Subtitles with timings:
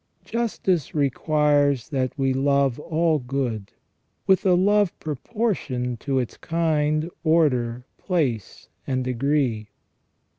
[0.25, 3.71] Justice requires that we love all good,
[4.25, 9.69] with a love proportioned to its kind, order, place, and degree.